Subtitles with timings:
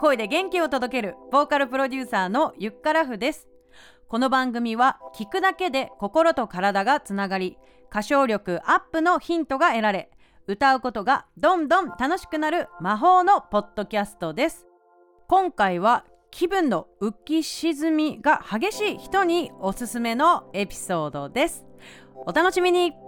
[0.00, 3.48] 声で元気を届けるボーカルプロデューサーのゆっからふです。
[4.08, 7.58] この番組は聞くだけで心と体がつながり
[7.90, 10.10] 歌唱力アップのヒントが得られ
[10.46, 14.66] 歌うことがどんどん楽しくなる魔法のポッドキャストです。
[15.26, 21.66] 今回は気分の浮き沈みが激しい人におすすめのエピソードです。
[22.14, 23.07] お楽しみに。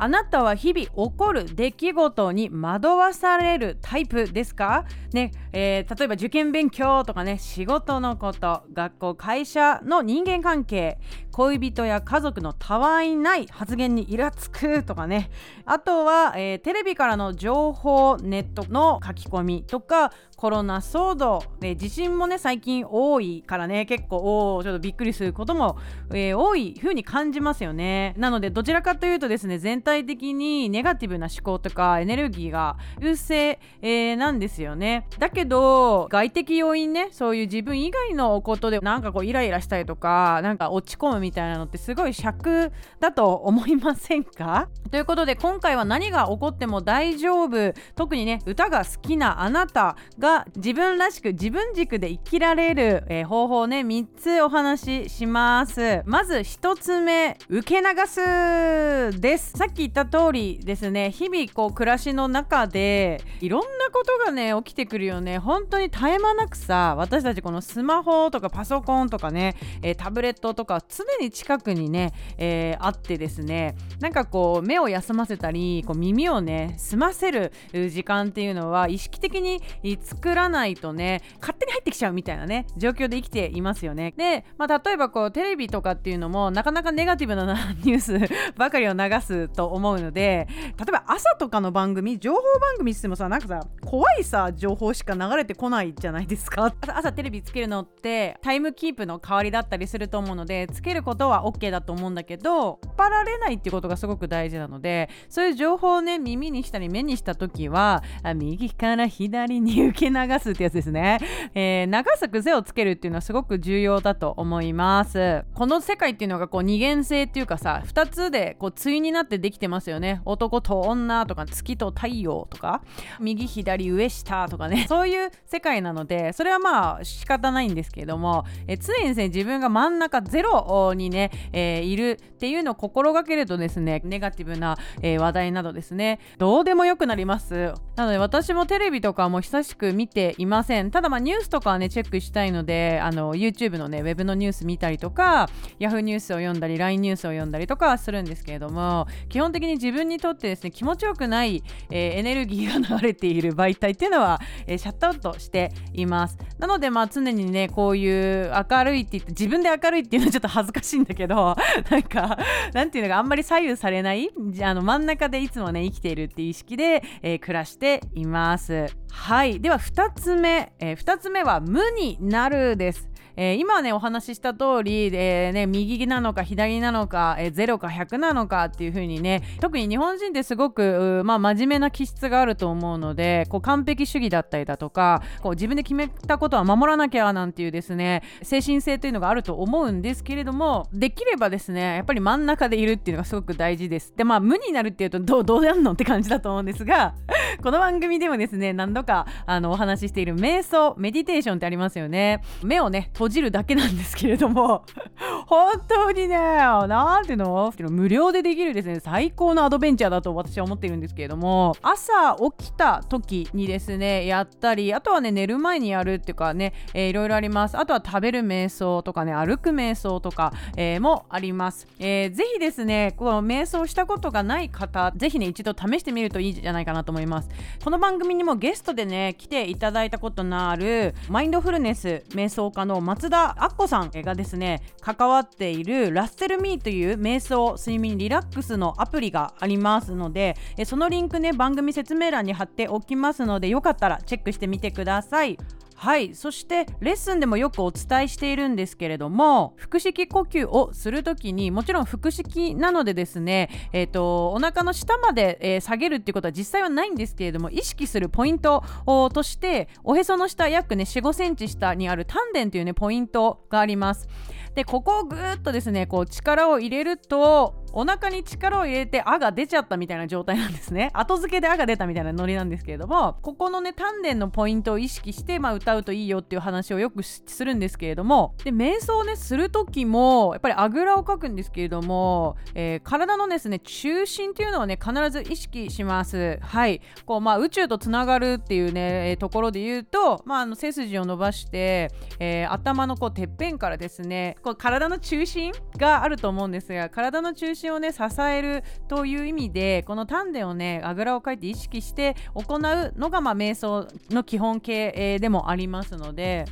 [0.00, 4.84] あなたは日々起こる出来事に惑わされるタイプですか？
[5.12, 10.98] ね、えー、例えば受験勉強とかね仕事のこと学校会社の人間関係。
[11.38, 15.30] 恋人や家族のたわいない発言にイラつくとかね。
[15.66, 25.78] あとは、えー、テレビからの情報ネットの書き込みとかコロナ騒動、えー、地震もね最近多いからね結構おちょっとびっくりすることも、
[26.10, 28.14] えー、多い風に感じますよね。
[28.16, 35.06] なのでどちらかというとですね全体的にネガティブな思考とかエネルギーが優勢、えー、なんですよね。
[35.20, 44.68] だけど外的要因ねそういう自分以外のことでなんかこうイライラしたりとかなんか落ち込むみたいなのってすごい尺だと思いませんか？
[44.90, 47.74] ということで今回は何が起こっても大丈夫。
[47.94, 56.02] 特にね歌が好きなあなたが自分らしく自分軸で生きられる、えー、方法ね3つお話しします。
[56.06, 59.52] まず1つ目受け流すです。
[59.52, 65.36] さっき言った通りですね日々こう暮らしの中でいろんなことがね起きてくるよね。
[65.38, 79.60] 本当に絶え間なくさ私たちこのスマホとかパソコンとかね、えー、タブレットとか常に近くにね、えー、あってですねなんかこう目を休ませたりこう耳をね済ませる時間っていうのは意識的に
[80.02, 84.14] 作らないとね勝手に入ってきちゃうみたいなね状況で生きていますよね。
[84.16, 87.44] で、まあ、例えばこうテレビとかっていうのもなかなかネガティブな
[87.84, 88.18] ニュース
[88.56, 96.72] ばかりを流すと思うので例えば朝とかの番組情報番組ってもさなんかさ怖いさ情報しか流れてこないじゃないですか。
[96.88, 108.02] 朝テレビつけるのってタイムキープの代わりだったりすると思うのでつけることは OK だと思うんだけど引っ張られないっていうことがすごく大事なのでそういう情報をね耳にしたり目にした時は
[108.36, 111.18] 右から左に受け流すってやつですね、
[111.54, 115.44] えー、流す癖をつけるっていうのはすごく重要だと思います。
[115.54, 120.20] この世界っていうのがこう二元性っていうかさ2つでこう対になってできてますよね。
[120.26, 122.82] 男と女とか月と太陽とか
[123.20, 124.86] 右左上下とかね。
[124.88, 137.74] そういう世界なのでそれはまあ仕方ないんですけれども、え常にですね自分が真ん中ゼロにね、えー、いるっていうのを心がけるとですねネガティブな、えー、話題などですねどうでもよくなります。
[137.96, 140.90] なので私もテレビとかも久しく見ていません。
[140.90, 146.00] ただまあニュースとかはねチェックしたいのであの YouTube のねウェブのニュース見たりとか Yahoo!
[146.00, 156.38] ニュースを読んだり LINE ニュースを読んだりとかするんですけれども基本的に自分にとってですね気持ちよくない、えー、エネルギーが流れている媒体っていうのは、えー、シャットアウトしています。
[156.58, 161.56] なのでまあ常にねこういう明るいって言って自分で明るいっていうのはちょっと恥ずかしい難しいんだけど
[161.90, 162.38] なんか
[162.72, 164.30] なんていうのがあんまり左右されない
[164.62, 168.86] あの真ん中でいつもね生きているっていう意識で、えー、暮らしています。
[169.10, 169.60] はい。
[169.60, 173.07] では2つ目、えー、2つ目は無になるです。
[173.40, 194.12] えー、今ねお話しした通り、えー、ね、右なのか左なのか、えー、0か100なのかっていう風にね特に日本人ってすごく、まあ、真面目な気質があると思うのでこう完璧主義だったりだとかこう自分で決めたことは守らなきゃなんていうですね精神性というのがあると思うんですけれどもできればですねやっぱり真ん中でいるっていうのがすごく大事です。
[194.16, 197.14] でまあ無になるっていうとどうどうやんのって感じだと思うんですが
[197.62, 202.42] この番組でもですね何度かあのお話ししている瞑想メディテーションってありますよね。
[202.64, 204.84] 目をね閉閉じるだけなんですけれども
[205.46, 207.72] 本当にね何ていうの？
[207.90, 217.78] 無料でできるですね最高のアドベンチャーだと私は思っているんですけれども朝起きた時にですねやったりあとはね寝る前にやるっていうかね、えー、いろいろあります。
[217.78, 227.48] あとは食べる瞑想とかね歩く瞑想とか、えー、もあります、えー、ぜひですねこの瞑想したことがない方ぜひね一度試してみるといいんじゃないかなと思います。
[227.84, 240.54] この番組にもゲストでね来ていただいたことのあるマインドフルネス瞑想家の松松田アッコさんがですね関わっているラッセルミーという瞑想睡眠リラックスのアプリがありますので
[240.86, 245.58] そのリンクね番組説明欄に貼っておきますのでよかったらチェックしてみてください。
[246.00, 246.36] はい。
[246.36, 264.28] そしてレッスンでもよくお伝えしているんですけれども腹式呼吸をする時にもちろん腹式なのでですねえっ、ー、とお腹の下まで、えー、下げるっていうことは実際はないんですけれども意識するポイントとしておへその下約ね4 5センチ下にある丹田というねポイントがあります。
[264.76, 271.10] でここをぐーっとですねこう力を入れるとお腹に力を入れて「あ」が出ちゃったみたいな状態なんですね。
[271.14, 286.60] 後付けで「あ」が出たみたいなノリなんですけれどもここのね丹田のポイントを意識して、まあ、歌うといいよっていう話をよくするんですけれどもで瞑想をねする時もやっぱりあぐらをかくんですけれども、えー、体のですね中心っていうのをね必ず意識します。
[286.62, 287.00] はい。
[287.26, 302.78] こうまあ宇宙とつながるっていうねえところで言うと、まあ、あの背筋を伸ばして、えー、頭のこうてっぺんからですねこう体の中心があると思うんですが体の中心をね支えるという意味でこの丹田をねあぐらをかいて意識して行う
[303.18, 306.66] のが、まあ、瞑想の基本形でもありますので。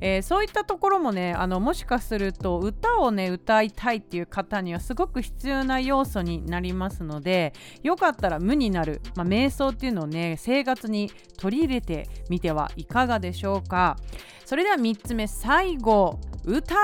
[0.00, 13.96] えー、そういったところもねあのもしかすると歌をね歌いたいっていう方にはすごく必要な要素になりますのでよかったら無になる、まあ、瞑想っていうのをね生活に取り入れてみてはいかがでしょうか
[14.44, 16.74] それでは3つ目最後歌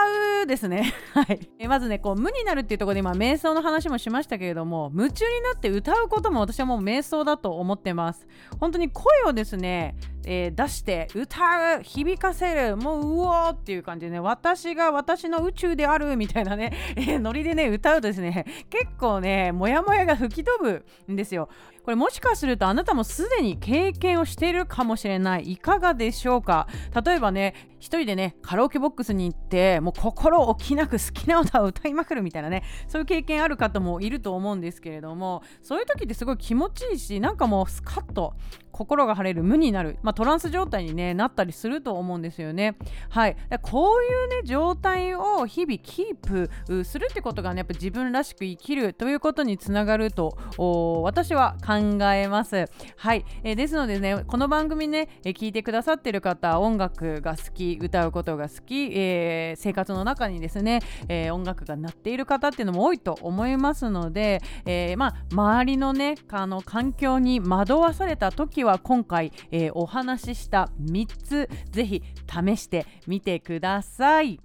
[0.43, 0.95] うですね。
[1.15, 1.49] はい。
[1.59, 8.27] えまずね、こう無になるっていうところで今瞑想の話もしましたけれども、夢中になって歌うことも私はもう瞑想だと思ってます。
[8.61, 9.97] 本当に声をですね、
[10.31, 21.49] えー、出して歌う響かせるもううおーっていう感じでね私が私の宇宙であるみたいなね、 えー、ノリでね歌うとですね結構ねモヤモヤが吹き飛ぶんですよ。
[21.83, 25.53] これもしかするとあなたもすでに経験をしているかもしれない。
[25.53, 26.69] いかがでしょうか？
[27.03, 38.35] 例えばね一人でねカラオケボックスに行ってもう心置きなく好きな歌を歌いまくるみたいなねそういう経験ある方もいると思うんですけれどもそういう時ってすごい気持ちいいしなんかもうスカッと
[38.73, 42.77] 心が晴れる無になる、まあ、トランス状態に、ね、なったりすると思うんですよね。
[43.09, 50.37] はい、こういう、ね、状態を日々キープするってことがねやっぱ自分らしく生きるということにつながると
[51.03, 52.67] 私は考えます。
[52.97, 74.41] はい、えー、ですのでねこの番組ね、えー、聞いてくださってる方音楽が好き歌うことが好き、えー、生活の中にですね、え音楽が鳴っている方っていうのも多いと思いますので、えまあ、周りのねあの環境に惑わされた時はは今回、えー、お話話しした3つぜひ試してみてください。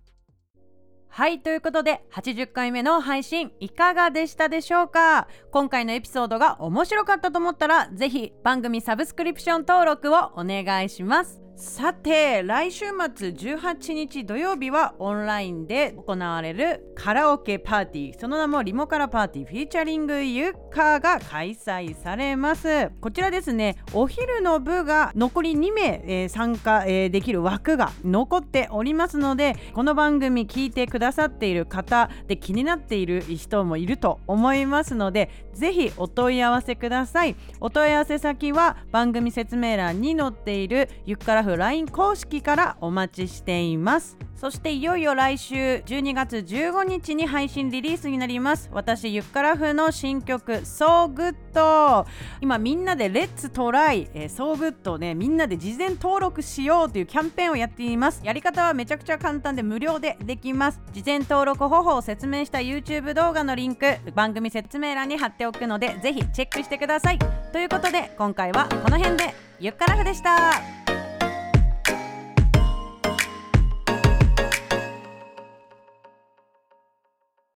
[1.16, 5.28] はいということで80回目の配信いかがでしたでしょうか？
[5.52, 12.86] 今回のエピソードが面白かったと思ったら是非番組サブスクリプション登録をお願いしますさて来週
[13.16, 18.20] 末18日土曜日はオンラインで行われるカラオケパーティー。
[18.20, 19.46] その名もリモカラパーティー。
[19.46, 22.90] フィーチャリングユッカーが開催されます。
[23.02, 37.36] こちらですねお昼の部が残り2名、えー、参加、えー、できる枠が残っておりますのでこの番組聞いてくださっている方で気になっている人もいると思いますのでぜひお問い合わせください。
[37.60, 44.18] お問い合わせ先は番組説明欄に載っているユッカフ LINE 公式からお待ちしています。
[44.36, 48.70] そしていよいよ来週12月15日に配信リリースになります。
[48.74, 52.06] 私ゆっからふの新曲 So Good
[52.42, 58.22] 今みんなでレッツトライ So Good ねみんなで事前登録しようというキャンペーンをやっています。
[58.24, 60.82] やり方はめちゃくちゃ簡単で無料でできます。
[60.92, 67.20] 事前登録方法を説明した YouTube 動画のリンク番組説明欄に貼っておくのでぜひチェックしてください。
[67.54, 70.83] ということで今回はこの辺でゆっからふでした。